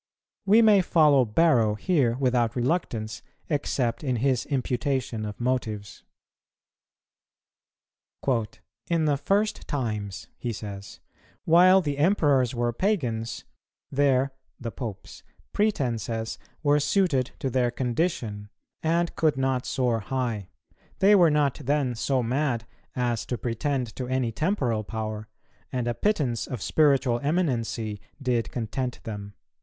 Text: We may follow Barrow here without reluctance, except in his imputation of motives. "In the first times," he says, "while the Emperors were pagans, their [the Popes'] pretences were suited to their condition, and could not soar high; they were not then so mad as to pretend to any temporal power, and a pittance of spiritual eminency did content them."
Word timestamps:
We 0.47 0.63
may 0.63 0.81
follow 0.81 1.25
Barrow 1.25 1.75
here 1.75 2.15
without 2.17 2.55
reluctance, 2.55 3.21
except 3.49 4.03
in 4.03 4.15
his 4.15 4.47
imputation 4.47 5.25
of 5.27 5.39
motives. 5.39 6.01
"In 8.89 9.05
the 9.05 9.15
first 9.17 9.67
times," 9.67 10.25
he 10.39 10.51
says, 10.51 10.99
"while 11.45 11.81
the 11.81 11.99
Emperors 11.99 12.55
were 12.55 12.73
pagans, 12.73 13.43
their 13.91 14.33
[the 14.59 14.71
Popes'] 14.71 15.21
pretences 15.53 16.39
were 16.63 16.79
suited 16.79 17.29
to 17.37 17.51
their 17.51 17.69
condition, 17.69 18.49
and 18.81 19.15
could 19.15 19.37
not 19.37 19.67
soar 19.67 19.99
high; 19.99 20.49
they 20.97 21.13
were 21.13 21.29
not 21.29 21.61
then 21.63 21.93
so 21.93 22.23
mad 22.23 22.65
as 22.95 23.23
to 23.27 23.37
pretend 23.37 23.95
to 23.97 24.07
any 24.07 24.31
temporal 24.31 24.83
power, 24.83 25.27
and 25.71 25.87
a 25.87 25.93
pittance 25.93 26.47
of 26.47 26.59
spiritual 26.63 27.19
eminency 27.19 28.01
did 28.19 28.49
content 28.51 28.99
them." 29.03 29.35